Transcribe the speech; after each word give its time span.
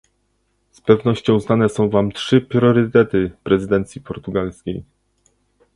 Z 0.71 0.81
pewnością 0.81 1.39
znane 1.39 1.69
są 1.69 1.89
wam 1.89 2.11
trzy 2.11 2.41
priorytety 2.41 3.31
prezydencji 3.43 4.01
portugalskiej 4.01 4.83